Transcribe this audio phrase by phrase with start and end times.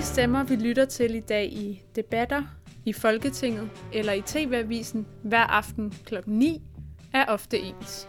[0.00, 2.42] De stemmer, vi lytter til i dag i debatter,
[2.84, 6.14] i Folketinget eller i TV-avisen hver aften kl.
[6.26, 6.62] 9,
[7.12, 8.08] er ofte ens.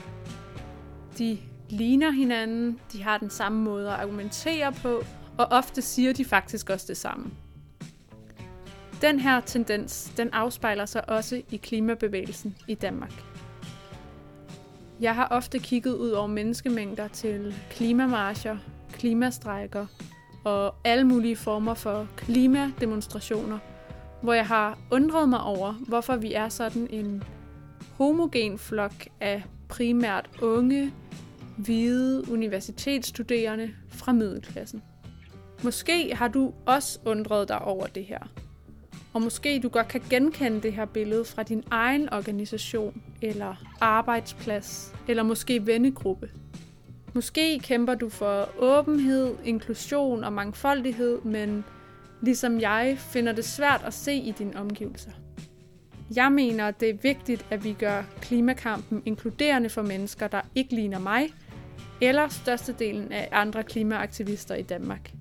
[1.17, 1.37] De
[1.69, 5.03] ligner hinanden, de har den samme måde at argumentere på,
[5.37, 7.31] og ofte siger de faktisk også det samme.
[9.01, 13.23] Den her tendens, den afspejler sig også i klimabevægelsen i Danmark.
[15.01, 18.57] Jeg har ofte kigget ud over menneskemængder til klimamarcher,
[18.93, 19.85] klimastrækker
[20.43, 23.59] og alle mulige former for klimademonstrationer,
[24.21, 27.23] hvor jeg har undret mig over, hvorfor vi er sådan en
[27.97, 30.93] homogen flok af primært unge,
[31.57, 34.81] hvide universitetsstuderende fra middelklassen.
[35.63, 38.19] Måske har du også undret dig over det her.
[39.13, 44.95] Og måske du godt kan genkende det her billede fra din egen organisation, eller arbejdsplads,
[45.07, 46.29] eller måske vennegruppe.
[47.13, 51.63] Måske kæmper du for åbenhed, inklusion og mangfoldighed, men
[52.21, 55.11] ligesom jeg finder det svært at se i dine omgivelser.
[56.15, 60.75] Jeg mener, at det er vigtigt, at vi gør klimakampen inkluderende for mennesker, der ikke
[60.75, 61.29] ligner mig,
[62.01, 65.11] eller størstedelen af andre klimaaktivister i Danmark.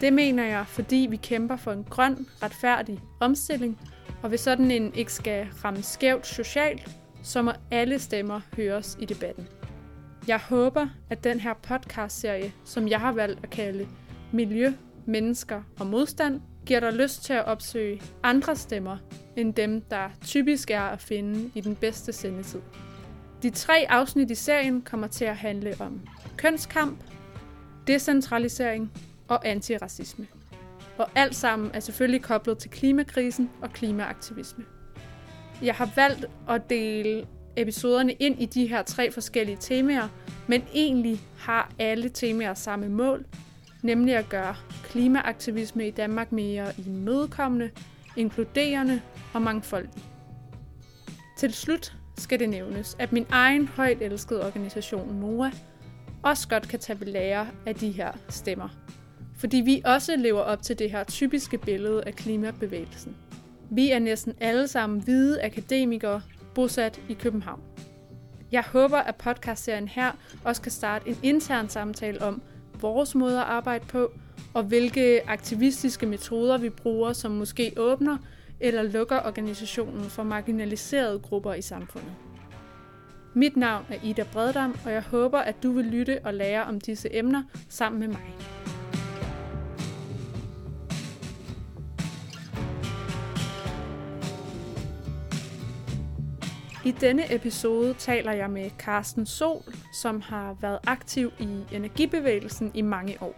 [0.00, 3.78] Det mener jeg, fordi vi kæmper for en grøn, retfærdig omstilling,
[4.22, 6.90] og hvis sådan en ikke skal ramme skævt socialt,
[7.22, 9.48] så må alle stemmer høres i debatten.
[10.28, 13.88] Jeg håber, at den her podcastserie, som jeg har valgt at kalde
[14.32, 14.72] Miljø,
[15.06, 18.96] Mennesker og Modstand, giver dig lyst til at opsøge andre stemmer,
[19.36, 22.60] end dem, der typisk er at finde i den bedste sendetid.
[23.42, 26.00] De tre afsnit i serien kommer til at handle om
[26.36, 26.98] kønskamp,
[27.86, 28.92] decentralisering
[29.28, 30.26] og antiracisme.
[30.98, 34.64] Og alt sammen er selvfølgelig koblet til klimakrisen og klimaaktivisme.
[35.62, 40.08] Jeg har valgt at dele episoderne ind i de her tre forskellige temaer,
[40.46, 43.26] men egentlig har alle temaer samme mål,
[43.82, 47.70] nemlig at gøre klimaaktivisme i Danmark mere imødekommende,
[48.16, 49.00] inkluderende
[49.34, 50.02] og mangfoldig.
[51.38, 55.50] Til slut skal det nævnes, at min egen højt elskede organisation NOA
[56.22, 58.68] også godt kan tage ved lære af de her stemmer.
[59.36, 63.16] Fordi vi også lever op til det her typiske billede af klimabevægelsen.
[63.70, 66.22] Vi er næsten alle sammen hvide akademikere,
[66.54, 67.60] bosat i København.
[68.52, 70.12] Jeg håber, at podcastserien her
[70.44, 72.42] også kan starte en intern samtale om
[72.80, 74.12] vores måde at arbejde på,
[74.54, 78.18] og hvilke aktivistiske metoder vi bruger, som måske åbner
[78.60, 82.12] eller lukker organisationen for marginaliserede grupper i samfundet.
[83.34, 86.80] Mit navn er Ida Breddam, og jeg håber, at du vil lytte og lære om
[86.80, 88.34] disse emner sammen med mig.
[96.84, 99.62] I denne episode taler jeg med Carsten Sol,
[99.92, 103.34] som har været aktiv i energibevægelsen i mange år.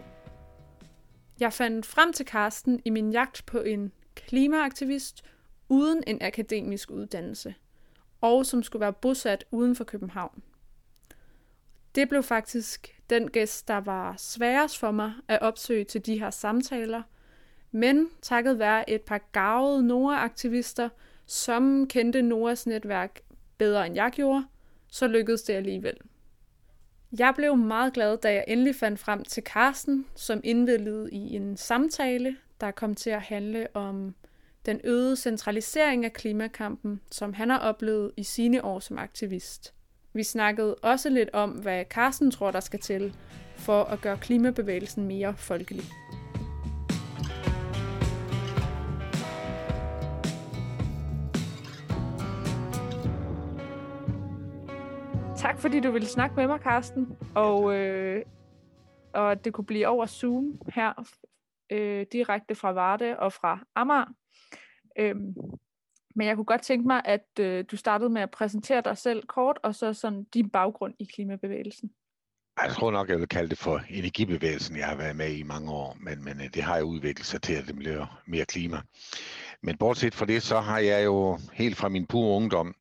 [1.39, 5.23] Jeg fandt frem til Carsten i min jagt på en klimaaktivist
[5.69, 7.55] uden en akademisk uddannelse,
[8.21, 10.43] og som skulle være bosat uden for København.
[11.95, 16.29] Det blev faktisk den gæst, der var sværest for mig at opsøge til de her
[16.29, 17.01] samtaler,
[17.71, 20.89] men takket være et par gavede Nora-aktivister,
[21.25, 23.21] som kendte Noras netværk
[23.57, 24.45] bedre end jeg gjorde,
[24.91, 25.97] så lykkedes det alligevel.
[27.19, 31.57] Jeg blev meget glad, da jeg endelig fandt frem til Carsten, som indvildede i en
[31.57, 34.15] samtale, der kom til at handle om
[34.65, 39.73] den øgede centralisering af klimakampen, som han har oplevet i sine år som aktivist.
[40.13, 43.15] Vi snakkede også lidt om, hvad Carsten tror, der skal til
[43.55, 45.85] for at gøre klimabevægelsen mere folkelig.
[55.37, 57.17] Tak fordi du ville snakke med mig, Carsten.
[57.35, 58.25] Og, øh,
[59.13, 61.07] og det kunne blive over Zoom her,
[61.71, 64.05] øh, direkte fra Varde og fra Amager.
[64.99, 65.33] Øhm,
[66.15, 69.23] men jeg kunne godt tænke mig, at øh, du startede med at præsentere dig selv
[69.27, 71.91] kort, og så sådan din baggrund i klimabevægelsen.
[72.63, 75.71] Jeg tror nok, jeg vil kalde det for energibevægelsen, jeg har været med i mange
[75.71, 78.77] år, men, men øh, det har jo udviklet sig til, at det bliver mere klima.
[79.61, 82.75] Men bortset fra det, så har jeg jo helt fra min pure ungdom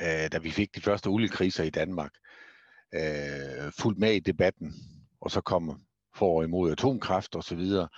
[0.00, 2.12] øh, da vi fik de første oliekriser i Danmark,
[2.94, 4.74] øh, fulgt med i debatten,
[5.20, 5.80] og så kom
[6.14, 7.88] for imod atomkraft og så videre.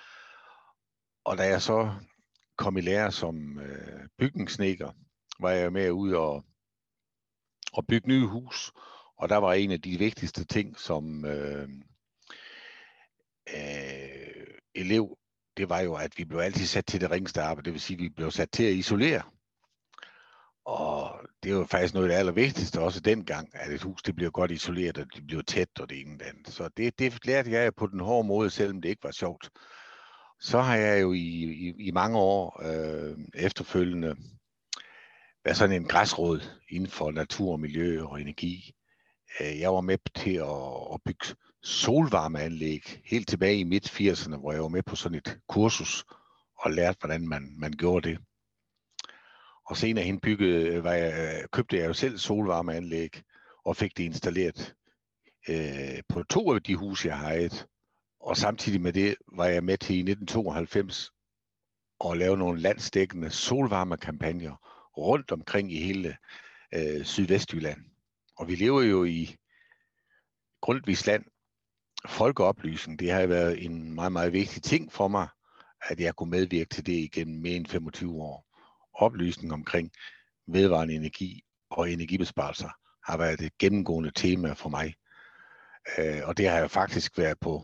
[1.24, 1.94] Og da jeg så
[2.56, 4.92] kom i lære som øh, bygningssnedker,
[5.40, 6.44] var jeg med ud og,
[7.72, 8.72] og bygge nye hus,
[9.16, 11.68] og der var en af de vigtigste ting som øh,
[13.54, 15.18] øh, elev,
[15.56, 17.96] det var jo, at vi blev altid sat til det ringeste arbejde, det vil sige,
[17.96, 19.22] at vi blev sat til at isolere
[21.42, 24.30] det er jo faktisk noget af det allervigtigste også dengang, at et hus det bliver
[24.30, 26.48] godt isoleret, og det bliver tæt og det ene andet.
[26.48, 29.50] Så det, det lærte jeg på den hårde måde, selvom det ikke var sjovt.
[30.40, 34.16] så har jeg jo i, i, i mange år øh, efterfølgende
[35.44, 38.72] været sådan en græsråd inden for natur, miljø og energi.
[39.40, 44.62] Øh, jeg var med til at, at bygge solvarmeanlæg helt tilbage i midt-80'erne, hvor jeg
[44.62, 46.04] var med på sådan et kursus
[46.58, 48.18] og lærte, hvordan man, man gjorde det.
[49.68, 53.22] Og senere hen byggede, øh, var jeg, øh, købte jeg jo selv solvarmeanlæg
[53.64, 54.74] og fik det installeret
[55.48, 57.66] øh, på to af de huse, jeg har ejet.
[58.20, 61.10] Og samtidig med det var jeg med til i 1992
[62.04, 64.56] at lave nogle landsdækkende solvarmekampagner
[64.98, 66.16] rundt omkring i hele
[66.74, 67.84] øh, Sydvestjylland.
[68.36, 69.36] Og vi lever jo i
[70.60, 71.24] Grundtvigs land.
[72.08, 75.28] Folkeoplysning, det har været en meget, meget vigtig ting for mig,
[75.82, 78.47] at jeg kunne medvirke til det igennem mere end 25 år.
[78.98, 79.90] Oplysning omkring
[80.46, 82.68] vedvarende energi og energibesparelser
[83.10, 84.94] har været et gennemgående tema for mig.
[85.98, 87.62] Øh, og det har jo faktisk været på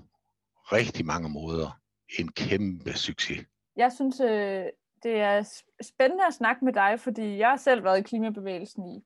[0.72, 1.80] rigtig mange måder
[2.18, 3.46] en kæmpe succes.
[3.76, 4.64] Jeg synes, øh,
[5.02, 9.00] det er spændende at snakke med dig, fordi jeg har selv været i klimabevægelsen i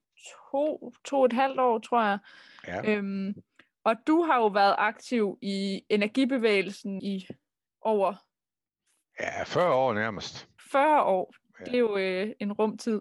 [0.50, 2.18] to, to og et halvt år, tror jeg.
[2.66, 2.90] Ja.
[2.90, 3.34] Øhm,
[3.84, 7.26] og du har jo været aktiv i energibevægelsen i
[7.80, 8.14] over...
[9.20, 10.48] Ja, 40 år nærmest.
[10.72, 11.34] 40 år.
[11.60, 11.64] Ja.
[11.64, 13.00] Det er jo øh, en rumtid.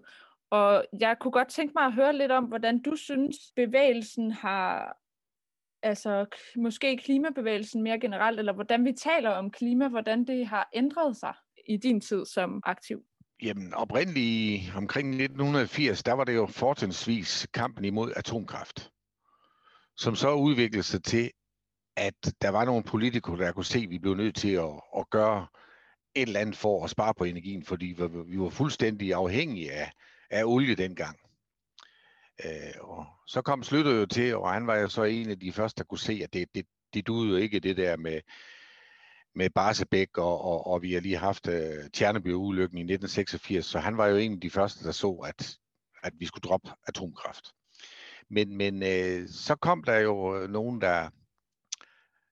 [0.49, 4.97] Og jeg kunne godt tænke mig at høre lidt om, hvordan du synes, bevægelsen har,
[5.83, 6.25] altså
[6.55, 11.33] måske klimabevægelsen mere generelt, eller hvordan vi taler om klima, hvordan det har ændret sig
[11.67, 13.03] i din tid som aktiv.
[13.43, 18.91] Jamen oprindeligt omkring 1980, der var det jo fortrinsvis kampen imod atomkraft,
[19.97, 21.31] som så udviklede sig til,
[21.97, 25.09] at der var nogle politikere, der kunne se, at vi blev nødt til at, at
[25.09, 25.47] gøre
[26.15, 27.95] et eller andet for at spare på energien, fordi
[28.25, 29.91] vi var fuldstændig afhængige af,
[30.29, 31.17] af olie dengang.
[32.45, 35.53] Øh, og så kom Slytter jo til, og han var jo så en af de
[35.53, 38.21] første, der kunne se, at det, det, det duede jo ikke det der med,
[39.35, 41.53] med Barsebæk, og, og, og vi har lige haft uh,
[41.93, 45.57] Tjernobyl-ulykken i 1986, så han var jo en af de første, der så, at,
[46.03, 47.45] at vi skulle droppe atomkraft.
[48.29, 51.09] Men, men øh, så kom der jo nogen, der...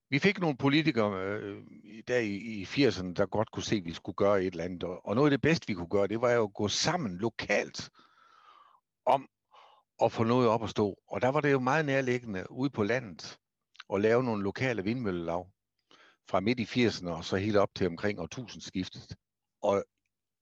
[0.09, 1.63] Vi fik nogle politikere øh,
[2.07, 4.83] der i, i 80'erne, der godt kunne se, at vi skulle gøre et eller andet.
[4.83, 7.89] Og noget af det bedste, vi kunne gøre, det var jo at gå sammen lokalt
[9.05, 9.29] om
[10.03, 10.97] at få noget op at stå.
[11.07, 13.39] Og der var det jo meget nærliggende ude på landet
[13.93, 15.47] at lave nogle lokale vindmøllelav
[16.29, 19.15] fra midt i 80'erne og så helt op til omkring årtusindskiftet.
[19.61, 19.83] Og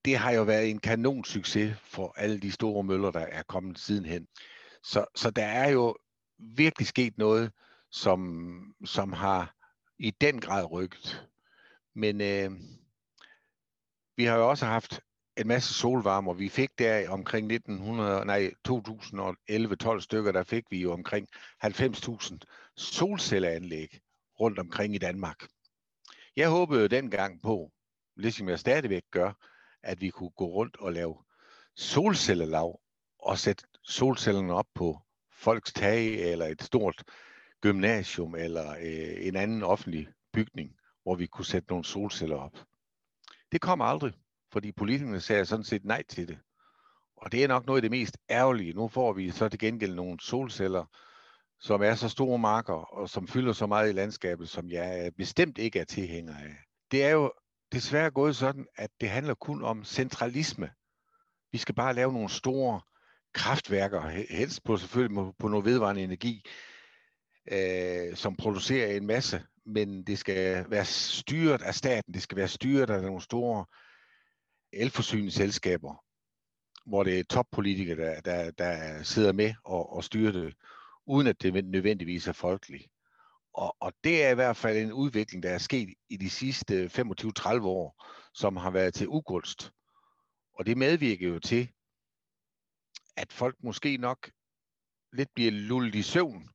[0.06, 3.80] det har jo været en kanon succes for alle de store møller, der er kommet
[3.80, 4.28] sidenhen.
[4.84, 5.96] Så, så der er jo
[6.40, 7.52] virkelig sket noget,
[7.94, 9.56] som, som har
[10.00, 11.30] i den grad rykket.
[11.96, 12.52] Men øh,
[14.18, 15.02] vi har jo også haft
[15.38, 20.82] en masse solvarme, og vi fik der omkring 1900, nej, 2011-12 stykker, der fik vi
[20.82, 21.28] jo omkring
[21.66, 22.38] 90.000
[22.78, 24.00] solcelleanlæg
[24.40, 25.48] rundt omkring i Danmark.
[26.36, 27.72] Jeg håbede dengang på,
[28.16, 29.32] ligesom jeg stadigvæk gør,
[29.84, 31.24] at vi kunne gå rundt og lave
[31.76, 32.80] solcellelav
[33.20, 35.00] og sætte solcellerne op på
[35.32, 37.04] folks tage eller et stort
[37.64, 42.58] gymnasium eller øh, en anden offentlig bygning, hvor vi kunne sætte nogle solceller op.
[43.52, 44.14] Det kom aldrig,
[44.52, 46.38] fordi politikerne sagde sådan set nej til det.
[47.18, 48.74] Og det er nok noget af det mest ærgerlige.
[48.74, 50.86] Nu får vi så til gengæld nogle solceller,
[51.60, 55.12] som er så store marker, og som fylder så meget i landskabet, som jeg øh,
[55.12, 56.56] bestemt ikke er tilhænger af.
[56.92, 57.32] Det er jo
[57.72, 60.72] desværre gået sådan, at det handler kun om centralisme.
[61.52, 62.82] Vi skal bare lave nogle store
[63.34, 66.46] kraftværker, helst på selvfølgelig på noget vedvarende energi,
[67.52, 72.48] øh, som producerer en masse, men det skal være styret af staten, det skal være
[72.48, 73.66] styret af nogle store
[74.74, 76.04] elforsyningsselskaber,
[76.86, 80.54] hvor det er toppolitikere, der, der, der sidder med og, og styrer det
[81.06, 82.88] uden at det nødvendigvis er folkeligt.
[83.54, 86.86] Og, og det er i hvert fald en udvikling, der er sket i de sidste
[86.86, 89.72] 25-30 år, som har været til ugunst.
[90.54, 91.70] Og det medvirker jo til,
[93.18, 94.32] at folk måske nok
[95.14, 96.53] lidt bliver lullet i søvn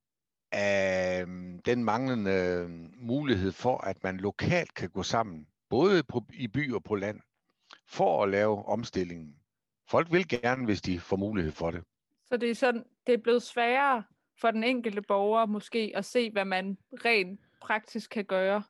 [0.52, 6.24] af øhm, den manglende øhm, mulighed for, at man lokalt kan gå sammen, både på,
[6.32, 7.20] i by og på land,
[7.86, 9.36] for at lave omstillingen.
[9.90, 11.84] Folk vil gerne, hvis de får mulighed for det.
[12.26, 14.02] Så det er sådan, det er blevet sværere
[14.40, 18.62] for den enkelte borger måske at se, hvad man rent praktisk kan gøre,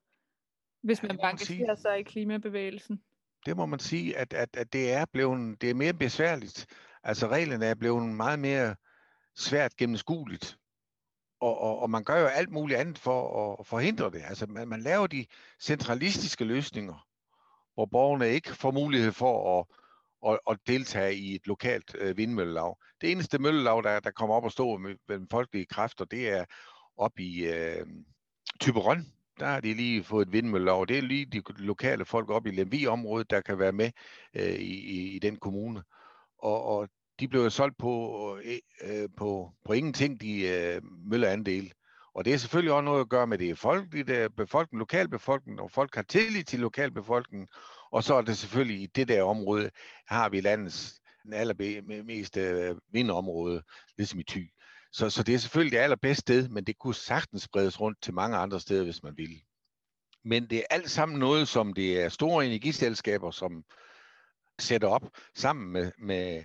[0.83, 3.03] hvis ja, man engagerer sig i klimabevægelsen.
[3.47, 6.67] Det må man sige, at, at, at det er blevet det er mere besværligt.
[7.03, 8.77] Altså reglerne er blevet meget mere
[9.37, 10.59] svært gennemskueligt.
[11.41, 14.23] Og, og, og man gør jo alt muligt andet for at forhindre det.
[14.25, 15.27] Altså man, man laver de
[15.61, 17.07] centralistiske løsninger,
[17.75, 19.67] hvor borgerne ikke får mulighed for at,
[20.33, 22.79] at, at deltage i et lokalt øh, vindmøllelav.
[23.01, 26.45] Det eneste møllelav, der, der kommer op og står med, med folkelige kræfter, det er
[26.97, 27.87] op i øh,
[28.61, 29.13] Typerøn.
[29.41, 30.87] der har de lige fået et vindmøllelov.
[30.87, 33.91] Det er lige de lokale folk op i Lemvi-området, der kan være med
[34.35, 35.83] øh, i, i den kommune.
[36.39, 36.89] Og, og
[37.21, 41.73] de blev jo solgt på, øh, øh på, på ingenting, de øh, mølleandel.
[42.15, 45.95] Og det er selvfølgelig også noget at gøre med det folkelige befolkning, lokalbefolkningen, og folk
[45.95, 47.49] har tillid til lokalbefolkningen.
[47.93, 49.71] Og så er det selvfølgelig i det der område,
[50.07, 51.01] har vi landets
[51.33, 53.63] allermest øh, vindområde,
[53.97, 54.51] ligesom i Thy.
[54.93, 58.15] Så, så det er selvfølgelig det allerbedste sted, men det kunne sagtens spredes rundt til
[58.15, 59.41] mange andre steder, hvis man ville.
[60.25, 63.65] Men det er alt sammen noget, som det er store energiselskaber, som
[64.59, 65.03] sætter op
[65.35, 66.45] sammen med, med,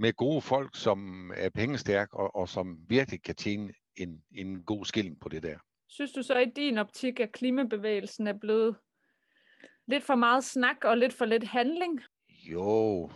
[0.00, 4.84] med gode folk, som er pengestærke og, og som virkelig kan tjene en, en god
[4.84, 5.58] skilling på det der.
[5.88, 8.76] Synes du så i din optik, at klimabevægelsen er blevet
[9.86, 12.00] lidt for meget snak og lidt for lidt handling?
[12.28, 13.10] Jo,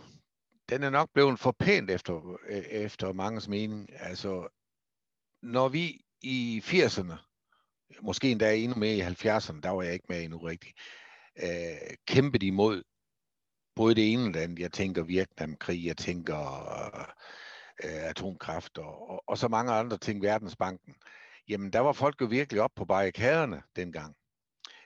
[0.69, 2.37] den er nok blevet for pænt efter,
[2.71, 3.89] efter manges mening.
[3.93, 4.47] Altså,
[5.41, 7.13] når vi i 80'erne,
[8.01, 10.73] måske endda endnu mere i 70'erne, der var jeg ikke med endnu rigtigt,
[11.43, 12.83] øh, kæmpede imod
[13.75, 14.59] både det ene og det andet.
[14.59, 16.37] Jeg tænker Vietnamkrig, jeg tænker
[16.85, 17.05] øh,
[17.83, 20.95] øh, atomkraft og, og, og så mange andre ting, Verdensbanken.
[21.49, 24.15] Jamen, der var folk jo virkelig op på barrikaderne dengang.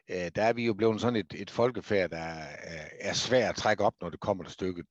[0.10, 3.56] Øh, der er vi jo blevet sådan et, et folkefærd, der er, er svært at
[3.56, 4.86] trække op, når det kommer til stykket.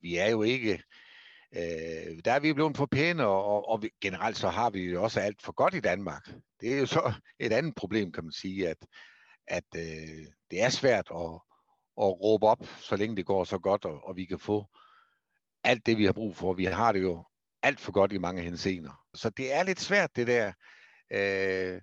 [0.00, 0.82] Vi er jo ikke...
[1.56, 4.82] Øh, der er vi blevet for pæne, og, og, og vi, generelt så har vi
[4.84, 6.30] jo også alt for godt i Danmark.
[6.60, 8.86] Det er jo så et andet problem, kan man sige, at,
[9.46, 11.49] at øh, det er svært at,
[12.00, 14.66] at råbe op, så længe det går så godt, og, og vi kan få
[15.64, 16.52] alt det, vi har brug for.
[16.52, 17.24] Vi har det jo
[17.62, 19.04] alt for godt i mange henseender.
[19.14, 20.52] Så det er lidt svært, det der.
[21.12, 21.80] Øh,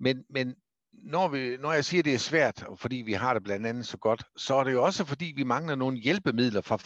[0.00, 0.54] men, men
[0.92, 3.96] når, vi, når jeg siger, det er svært, fordi vi har det blandt andet så
[3.96, 6.76] godt, så er det jo også, fordi vi mangler nogle hjælpemidler fra,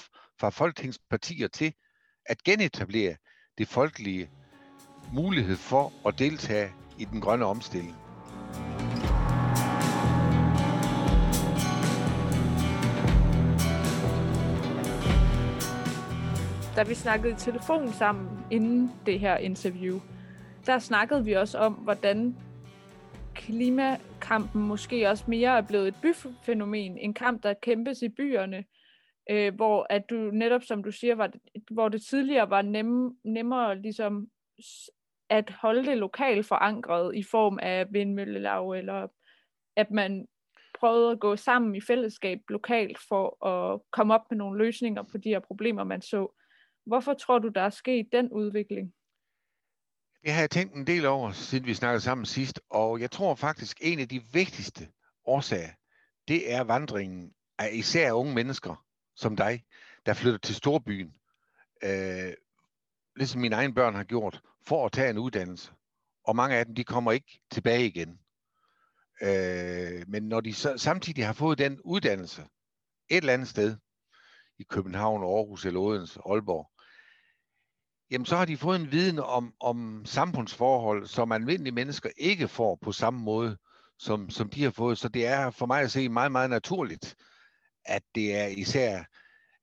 [0.40, 1.73] fra folketingspartier til
[2.26, 3.17] at genetablere
[3.59, 4.31] det folkelige
[5.12, 8.10] mulighed for at deltage i den grønne omstilling.
[16.77, 20.00] Da vi snakkede i telefon sammen inden det her interview,
[20.67, 22.37] der snakkede vi også om, hvordan
[23.35, 28.65] klimakampen måske også mere er blevet et byfænomen, en kamp, der kæmpes i byerne,
[29.31, 31.31] øh, hvor at du netop, som du siger, var,
[31.71, 34.29] hvor det tidligere var nem, nemmere ligesom
[35.31, 39.07] at holde det lokalt forankret i form af vindmøllelav, eller
[39.77, 40.27] at man
[40.81, 45.19] prøvede at gå sammen i fællesskab lokalt for at komme op med nogle løsninger på
[45.19, 46.39] de her problemer, man så.
[46.90, 48.94] Hvorfor tror du, der er sket den udvikling?
[50.23, 53.35] Det har jeg tænkt en del over, siden vi snakkede sammen sidst, og jeg tror
[53.35, 54.88] faktisk, en af de vigtigste
[55.25, 55.70] årsager,
[56.28, 59.64] det er vandringen af især unge mennesker som dig,
[60.06, 61.14] der flytter til storbyen,
[61.82, 62.32] øh,
[63.16, 65.73] ligesom mine egne børn har gjort, for at tage en uddannelse.
[66.25, 68.20] Og mange af dem, de kommer ikke tilbage igen.
[69.23, 72.42] Øh, men når de så, samtidig har fået den uddannelse
[73.09, 73.76] et eller andet sted,
[74.59, 76.70] i København, Aarhus eller Odense, Aalborg,
[78.11, 82.79] jamen så har de fået en viden om, om samfundsforhold, som almindelige mennesker ikke får
[82.83, 83.57] på samme måde,
[83.99, 84.99] som, som de har fået.
[84.99, 87.17] Så det er for mig at se meget, meget naturligt,
[87.85, 89.05] at det er især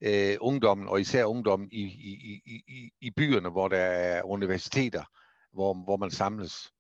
[0.02, 5.04] øh, ungdommen, og især ungdommen i, i, i, i byerne, hvor der er universiteter,
[5.54, 6.72] hvor, hvor man samles.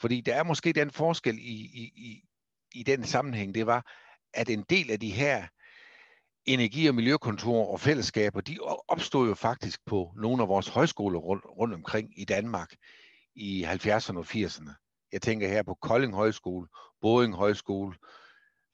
[0.00, 2.22] Fordi der er måske den forskel i, i, i,
[2.74, 3.92] i den sammenhæng, det var,
[4.34, 5.46] at en del af de her
[6.48, 11.44] energi- og miljøkontorer og fællesskaber, de opstod jo faktisk på nogle af vores højskoler rundt,
[11.58, 12.74] rundt omkring i Danmark
[13.34, 15.08] i 70'erne og 80'erne.
[15.12, 16.68] Jeg tænker her på Kolding Højskole,
[17.00, 17.94] Boeing Højskole,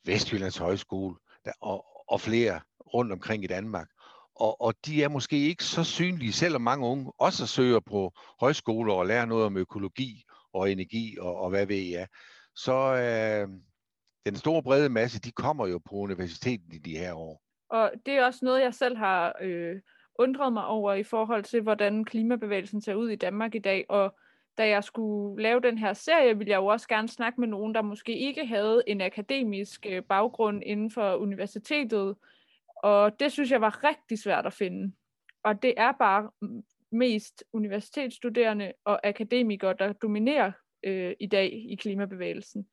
[0.04, 2.60] Vestjyllands Højskole der, og, og flere
[2.94, 3.88] rundt omkring i Danmark.
[4.36, 8.94] Og, og de er måske ikke så synlige, selvom mange unge også søger på højskoler
[8.94, 12.08] og lærer noget om økologi og energi og, og hvad ved jeg.
[12.56, 13.48] Så øh,
[14.26, 17.43] den store brede masse, de kommer jo på universitetet i de her år.
[17.74, 19.80] Og det er også noget, jeg selv har øh,
[20.18, 23.84] undret mig over i forhold til, hvordan klimabevægelsen ser ud i Danmark i dag.
[23.88, 24.16] Og
[24.58, 27.74] da jeg skulle lave den her serie, ville jeg jo også gerne snakke med nogen,
[27.74, 32.16] der måske ikke havde en akademisk øh, baggrund inden for universitetet.
[32.76, 34.92] Og det synes jeg var rigtig svært at finde.
[35.42, 36.30] Og det er bare
[36.90, 40.52] mest universitetsstuderende og akademikere, der dominerer
[40.82, 42.66] øh, i dag i klimabevægelsen.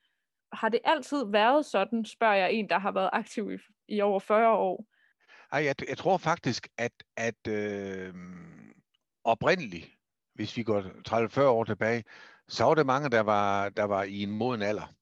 [0.54, 4.20] Har det altid været sådan, spørger jeg en, der har været aktiv i, i over
[4.20, 4.86] 40 år.
[5.52, 8.14] Ej, jeg, jeg tror faktisk, at, at øh,
[9.24, 9.90] oprindeligt,
[10.36, 12.04] hvis vi går 30-40 år tilbage,
[12.48, 14.94] så var det mange, der var, der var i en moden alder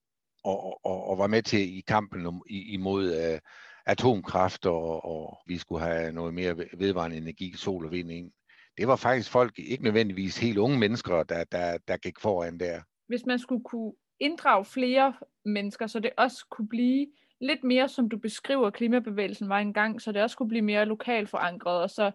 [0.44, 3.40] og, og, og var med til i kampen om, i, imod øh,
[3.86, 8.32] atomkraft, og, og vi skulle have noget mere vedvarende energi, sol og vind ind.
[8.76, 12.80] Det var faktisk folk, ikke nødvendigvis helt unge mennesker, der, der, der gik foran der.
[13.06, 15.14] Hvis man skulle kunne inddrage flere
[15.44, 17.06] mennesker, så det også kunne blive
[17.40, 21.28] lidt mere, som du beskriver, klimabevægelsen var engang, så det også kunne blive mere lokalt
[21.28, 22.10] forankret, og så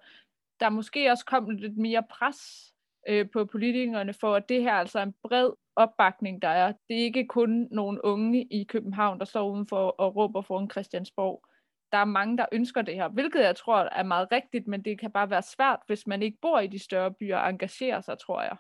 [0.60, 2.74] der måske også kom lidt mere pres
[3.08, 6.74] øh, på politikerne for, at det her altså er en bred opbakning, der er.
[6.90, 11.46] Det er ikke kun nogle unge i København, der står udenfor og råber foran Christiansborg.
[11.92, 15.00] Der er mange, der ønsker det her, hvilket jeg tror er meget rigtigt, men det
[15.00, 18.20] kan bare være svært, hvis man ikke bor i de større byer og engagerer sig,
[18.20, 18.58] tror jeg.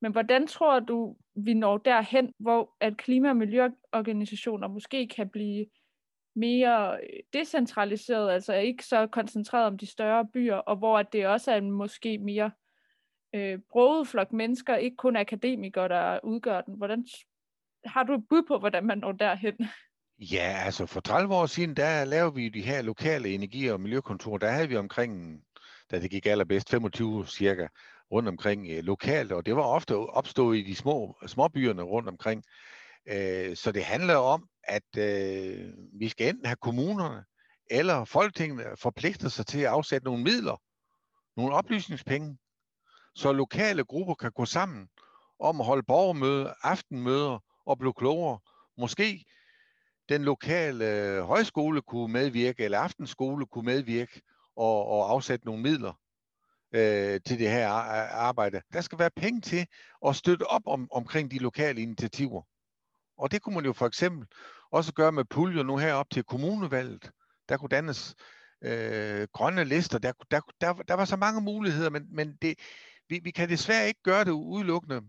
[0.00, 5.66] Men hvordan tror du, vi når derhen, hvor at klima- og miljøorganisationer måske kan blive
[6.34, 11.26] mere øh, decentraliseret, altså ikke så koncentreret om de større byer, og hvor at det
[11.26, 12.50] også er en måske mere
[13.34, 16.74] øh, broget flok mennesker, ikke kun akademikere, der udgør den.
[16.76, 17.06] Hvordan
[17.84, 19.54] har du et bud på, hvordan man når derhen?
[20.18, 24.38] Ja, altså for 30 år siden, der lavede vi de her lokale energi- og miljøkontorer.
[24.38, 25.42] Der havde vi omkring,
[25.90, 27.66] da det gik allerbedst, 25 cirka
[28.12, 32.44] rundt omkring øh, lokalt, og det var ofte opstået i de små småbyerne rundt omkring.
[33.08, 37.24] Øh, så det handler om, at øh, vi skal enten have kommunerne
[37.70, 40.56] eller Folketinget øh, forpligter sig til at afsætte nogle midler,
[41.36, 42.38] nogle oplysningspenge,
[43.14, 44.88] så lokale grupper kan gå sammen
[45.40, 48.38] om at holde borgermøder, aftenmøder og blive klogere.
[48.78, 49.24] Måske
[50.08, 54.20] den lokale øh, højskole kunne medvirke, eller aftenskole kunne medvirke
[54.56, 56.01] og, og afsætte nogle midler
[56.72, 58.60] øh, til det her arbejde.
[58.72, 59.66] Der skal være penge til
[60.06, 62.42] at støtte op om, omkring de lokale initiativer.
[63.18, 64.26] Og det kunne man jo for eksempel
[64.70, 67.10] også gøre med puljer nu her op til kommunevalget.
[67.48, 68.14] Der kunne dannes
[68.62, 69.98] øh, grønne lister.
[69.98, 72.58] Der, der, der, der var så mange muligheder, men, men det,
[73.08, 75.02] vi, vi kan desværre ikke gøre det udelukkende,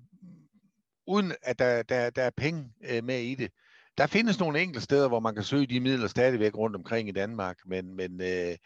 [1.08, 3.51] uden at der, der, der er penge øh, med i det.
[3.98, 7.12] Der findes nogle enkelte steder, hvor man kan søge de midler stadigvæk rundt omkring i
[7.12, 8.58] Danmark, men, men øh,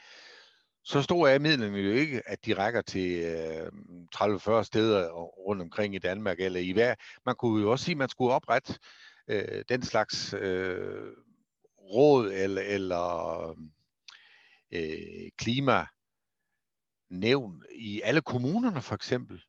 [0.88, 3.72] så store er midlerne jo ikke, at de rækker til øh,
[4.16, 5.10] 30-40 steder
[5.48, 6.96] rundt omkring i Danmark, eller i hver.
[7.26, 8.80] Man kunne jo også sige, at man skulle oprette
[9.28, 11.12] øh, den slags øh,
[11.80, 13.50] råd eller, eller
[14.72, 15.86] øh, klima
[17.10, 19.44] nævn i alle kommunerne for eksempel.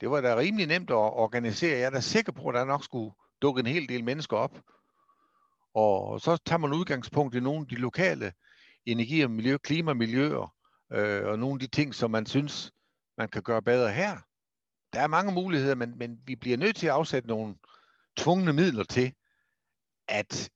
[0.00, 1.78] Det var da rimelig nemt at organisere.
[1.78, 4.60] Jeg er da sikker på, at der nok skulle dukke en hel del mennesker op.
[5.74, 8.32] Og så tager man udgangspunkt i nogle af de lokale
[8.86, 10.54] energi- og miljø, klimamiljøer,
[10.92, 12.72] øh, og nogle af de ting, som man synes,
[13.18, 14.18] man kan gøre bedre her.
[14.92, 17.54] Der er mange muligheder, men, men vi bliver nødt til at afsætte nogle
[18.16, 19.12] tvungne midler til,
[20.08, 20.50] at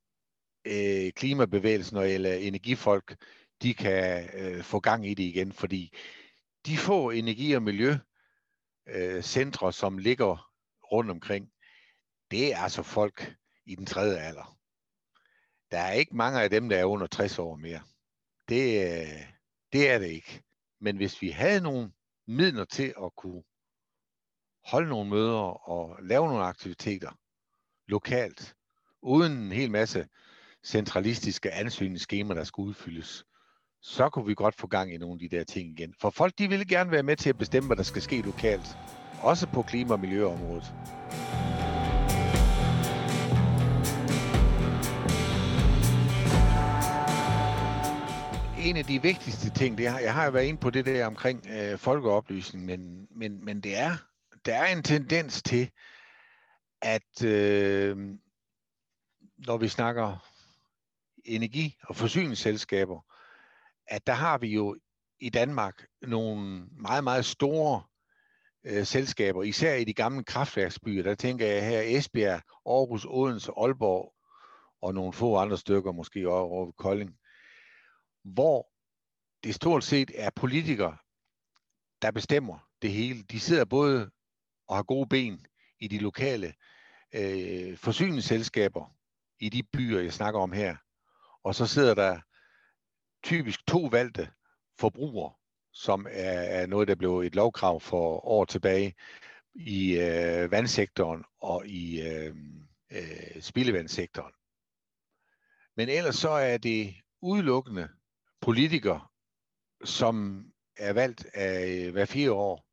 [0.65, 3.17] øh, klimabevægelsen eller energifolk
[3.63, 5.97] de kan øh, få gang i det igen, fordi
[6.67, 10.51] de få energi- og miljøcentre, øh, som ligger
[10.93, 11.51] rundt omkring,
[12.31, 13.35] det er altså folk
[13.67, 14.59] i den tredje alder.
[15.71, 17.81] Der er ikke mange af dem, der er under 60 år mere.
[18.49, 19.23] Det, øh,
[19.73, 20.43] det er det ikke.
[20.81, 21.93] Men hvis vi havde nogle
[22.27, 23.43] midler til at kunne
[24.65, 27.11] holde nogle møder og lave nogle aktiviteter
[27.87, 28.55] lokalt,
[29.03, 30.07] uden en hel masse
[30.65, 33.25] centralistiske ansøgningsskemaer, der skulle udfyldes,
[33.81, 35.95] så kunne vi godt få gang i nogle af de der ting igen.
[36.01, 38.77] For folk, de vil gerne være med til at bestemme, hvad der skal ske lokalt.
[39.23, 40.75] Også på klima- og miljøområdet.
[48.65, 51.07] En af de vigtigste ting, det har, jeg har jo været inde på det der
[51.07, 53.97] omkring øh, folkeoplysning, men, men, men det er,
[54.45, 55.71] der er en tendens til,
[56.83, 57.97] at øh,
[59.47, 60.29] når vi snakker
[61.25, 63.01] energi- og forsyningsselskaber,
[63.87, 64.77] at der har vi jo
[65.21, 67.83] i Danmark nogle meget, meget store
[68.65, 71.03] øh, selskaber, især i de gamle kraftværksbyer.
[71.03, 74.15] Der tænker jeg her Esbjerg, Aarhus, Odense, Aalborg
[74.83, 77.17] og nogle få andre stykker, måske over Kolding,
[78.25, 78.69] hvor
[79.45, 80.97] det stort set er politikere,
[82.03, 83.23] der bestemmer det hele.
[83.23, 84.11] De sidder både
[84.69, 85.47] og har gode ben
[85.81, 86.55] i de lokale
[87.15, 88.97] øh, forsyningsselskaber
[89.41, 90.77] i de byer, jeg snakker om her.
[91.43, 92.21] Og så sidder der
[93.23, 94.31] typisk to valgte
[94.79, 95.33] forbrugere,
[95.73, 98.95] som er, er noget, der blev et lovkrav for år tilbage
[99.55, 102.37] i øh, vandsektoren og i øh,
[102.93, 104.33] øh, spildevandssektoren.
[105.77, 107.89] Men ellers så er det udelukkende
[108.45, 109.01] politikere,
[109.85, 112.67] som er valgt af øh, hver fire år.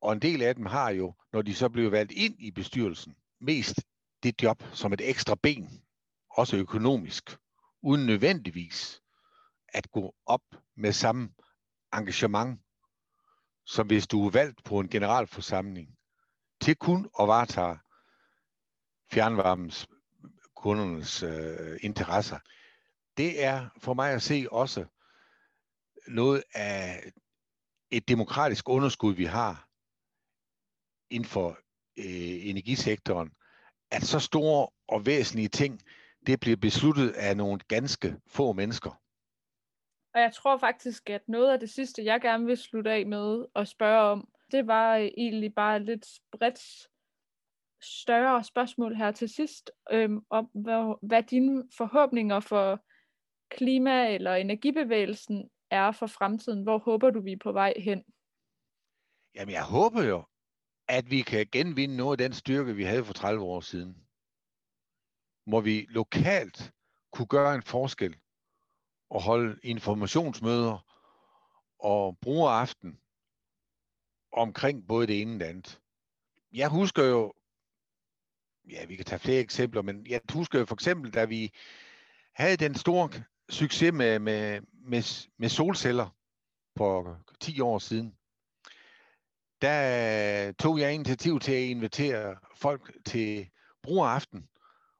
[0.00, 3.16] Og en del af dem har jo, når de så bliver valgt ind i bestyrelsen,
[3.40, 3.80] mest
[4.22, 5.82] det job som et ekstra ben,
[6.30, 7.38] også økonomisk,
[7.82, 9.02] uden nødvendigvis
[9.68, 10.42] at gå op
[10.76, 11.30] med samme
[11.94, 12.60] engagement,
[13.66, 15.88] som hvis du er valgt på en generalforsamling,
[16.60, 17.78] til kun at varetage
[19.12, 19.88] fjernvarmens
[20.56, 22.38] kundernes øh, interesser.
[23.18, 24.84] Det er for mig at se også
[26.08, 27.12] noget af
[27.90, 29.68] et demokratisk underskud, vi har
[31.10, 31.48] inden for
[31.98, 33.32] øh, energisektoren,
[33.90, 35.80] at så store og væsentlige ting,
[36.26, 38.90] det bliver besluttet af nogle ganske få mennesker.
[40.14, 43.44] Og jeg tror faktisk, at noget af det sidste, jeg gerne vil slutte af med
[43.54, 46.88] at spørge om, det var øh, egentlig bare lidt bredt
[47.82, 52.84] større spørgsmål her til sidst, øhm, om hvad, hvad dine forhåbninger for
[53.50, 56.62] klima- eller energibevægelsen er for fremtiden.
[56.62, 58.04] Hvor håber du, vi er på vej hen?
[59.34, 60.24] Jamen, jeg håber jo,
[60.88, 64.06] at vi kan genvinde noget af den styrke, vi havde for 30 år siden.
[65.46, 66.72] Hvor vi lokalt
[67.12, 68.16] kunne gøre en forskel
[69.10, 70.86] og holde informationsmøder
[71.78, 73.00] og bruge aften
[74.32, 75.80] omkring både det ene og det andet.
[76.52, 77.32] Jeg husker jo,
[78.70, 81.52] ja, vi kan tage flere eksempler, men jeg husker jo for eksempel, da vi
[82.34, 83.10] havde den store
[83.48, 86.16] succes med, med, med, med solceller
[86.76, 88.14] for 10 år siden,
[89.62, 93.50] der tog jeg initiativ til at invitere folk til
[93.82, 94.48] brugeraften,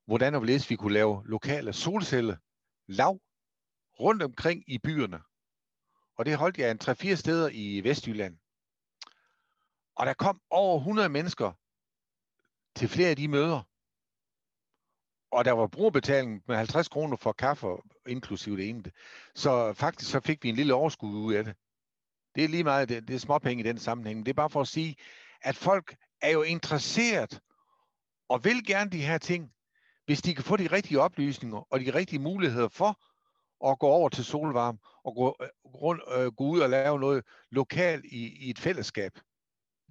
[0.07, 2.37] hvordan og hvorledes vi kunne lave lokale solceller
[2.87, 3.21] lav
[4.01, 5.21] rundt omkring i byerne.
[6.19, 8.39] Og det holdt jeg en 3-4 steder i Vestjylland.
[9.97, 11.53] Og der kom over 100 mennesker
[12.79, 13.63] til flere af de møder.
[15.31, 17.67] Og der var brugerbetaling med 50 kroner for kaffe,
[18.09, 18.85] inklusive det ene.
[19.35, 21.55] Så faktisk så fik vi en lille overskud ud af det.
[22.35, 24.27] Det er lige meget, det, det er småpenge i den sammenhæng.
[24.27, 24.97] Det er bare for at sige,
[25.43, 27.41] at folk er jo interesseret
[28.29, 29.53] og vil gerne de her ting,
[30.07, 33.01] hvis de kan få de rigtige oplysninger og de rigtige muligheder for
[33.71, 37.25] at gå over til solvarme og gå, øh, rundt, øh, gå ud og lave noget
[37.51, 39.13] lokalt i, i et fællesskab.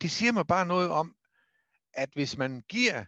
[0.02, 1.16] Det siger mig bare noget om,
[1.94, 3.06] at hvis man giver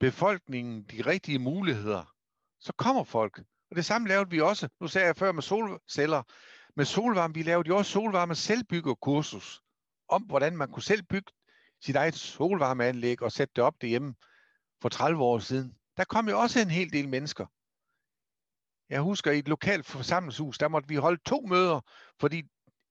[0.00, 2.14] befolkningen de rigtige muligheder,
[2.60, 3.38] så kommer folk.
[3.70, 6.22] Og det samme lavede vi også, nu sagde jeg før med solceller,
[6.76, 9.60] med solvarme, vi lavede jo også solvarme selvbyggerkursus,
[10.08, 11.32] om hvordan man kunne selv bygge
[11.84, 14.14] sit eget solvarmeanlæg og sætte det op derhjemme
[14.82, 15.76] for 30 år siden.
[15.96, 17.46] Der kom jo også en hel del mennesker.
[18.88, 21.80] Jeg husker i et lokalt forsamlingshus, der måtte vi holde to møder,
[22.20, 22.42] fordi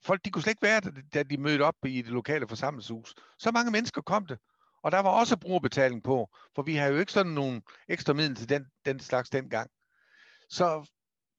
[0.04, 3.16] folk de kunne slet ikke være der, da de mødte op i det lokale forsamlingshus.
[3.40, 4.40] Så mange mennesker kom det.
[4.86, 8.36] Og der var også brugerbetaling på, for vi har jo ikke sådan nogle ekstra midler
[8.36, 9.70] til den, den slags dengang.
[10.50, 10.90] Så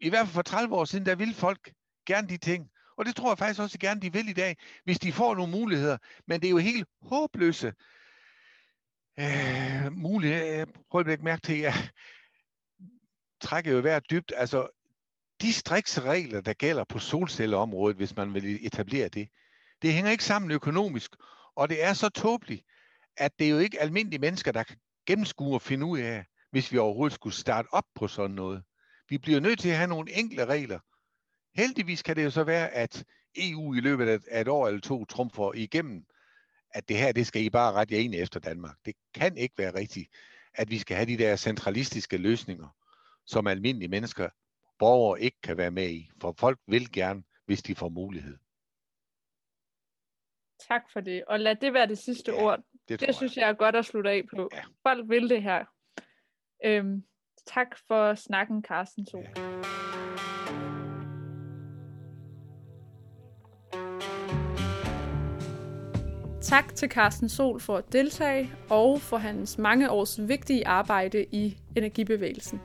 [0.00, 1.72] i hvert fald for 30 år siden, der ville folk
[2.06, 2.70] gerne de ting.
[2.96, 5.52] Og det tror jeg faktisk også gerne, de vil i dag, hvis de får nogle
[5.52, 5.98] muligheder.
[6.26, 7.72] Men det er jo helt håbløse
[9.20, 10.60] øh, muligheder.
[10.60, 11.74] Øh, prøv at lægge mærke til, at jeg
[13.40, 14.32] trækker jo hver dybt.
[14.36, 14.68] Altså,
[15.40, 19.28] de striksregler, der gælder på solcelleområdet, hvis man vil etablere det,
[19.82, 21.10] det hænger ikke sammen økonomisk.
[21.56, 22.64] Og det er så tåbeligt,
[23.16, 24.76] at det er jo ikke almindelige mennesker, der kan
[25.06, 28.62] gennemskue og finde ud af, hvis vi overhovedet skulle starte op på sådan noget.
[29.08, 30.78] Vi bliver nødt til at have nogle enkle regler.
[31.56, 33.04] Heldigvis kan det jo så være, at
[33.36, 36.04] EU i løbet af et år eller to trumfer igennem,
[36.70, 38.76] at det her, det skal I bare rette jer ind efter Danmark.
[38.84, 40.08] Det kan ikke være rigtigt,
[40.54, 42.68] at vi skal have de der centralistiske løsninger,
[43.26, 44.28] som almindelige mennesker,
[44.78, 46.10] borgere ikke kan være med i.
[46.20, 48.38] For folk vil gerne, hvis de får mulighed.
[50.68, 51.24] Tak for det.
[51.26, 52.60] Og lad det være det sidste ja, ord.
[52.88, 53.42] Det, det synes jeg.
[53.42, 54.48] jeg er godt at slutte af på.
[54.52, 54.62] Ja.
[54.82, 55.64] Folk vil det her.
[56.64, 57.02] Øhm,
[57.46, 59.24] tak for snakken, Carsten Sol.
[59.36, 59.42] Ja.
[66.42, 71.56] Tak til Carsten Sol for at deltage og for hans mange års vigtige arbejde i
[71.76, 72.60] energibevægelsen.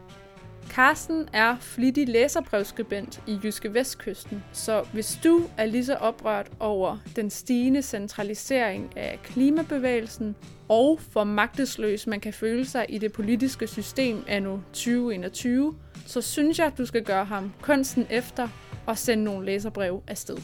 [0.72, 6.98] Carsten er flittig læserbrevskribent i Jyske Vestkysten, så hvis du er lige så oprørt over
[7.16, 10.36] den stigende centralisering af klimabevægelsen
[10.70, 16.60] og hvor magtesløs man kan føle sig i det politiske system anno 2021, så synes
[16.60, 18.48] jeg, at du skal gøre ham kunsten efter
[18.86, 20.38] og sende nogle læserbrev afsted.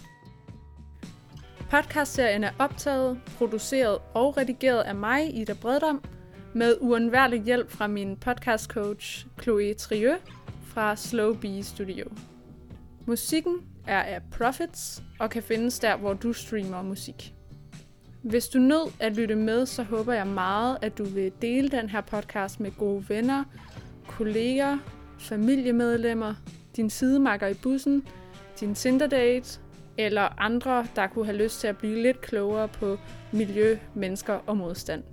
[1.70, 6.02] Podcastserien er optaget, produceret og redigeret af mig, Ida Breddam,
[6.58, 10.22] med uundværlig hjælp fra min podcast coach Chloe Trieux
[10.64, 12.06] fra Slow Bee Studio.
[13.06, 13.56] Musikken
[13.88, 17.34] er af Profits og kan findes der, hvor du streamer musik.
[18.22, 21.90] Hvis du nød at lytte med, så håber jeg meget, at du vil dele den
[21.90, 23.44] her podcast med gode venner,
[24.08, 24.78] kolleger,
[25.20, 26.34] familiemedlemmer,
[26.76, 28.04] din sidemakker i bussen,
[28.60, 29.60] din Tinder-date
[29.98, 32.98] eller andre, der kunne have lyst til at blive lidt klogere på
[33.32, 35.04] miljø, mennesker og modstand.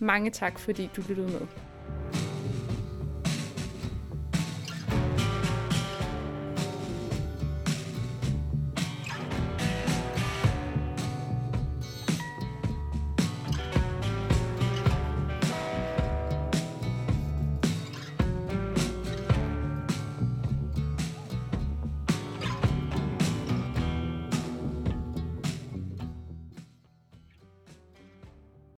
[0.00, 1.40] Mange tak, fordi du lyttede med.